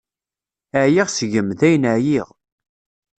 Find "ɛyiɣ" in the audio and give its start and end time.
0.83-1.07, 1.95-2.27